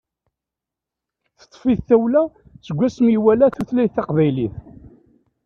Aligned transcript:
Teṭṭef-it 1.39 1.79
tawla 1.87 2.23
seg 2.65 2.79
asmi 2.87 3.09
i 3.11 3.15
iwala 3.19 3.45
tutlayt 3.55 3.93
taqbaylit. 3.95 4.55